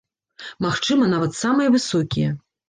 Магчыма, 0.65 1.09
нават 1.11 1.37
самыя 1.43 1.75
высокія. 1.77 2.33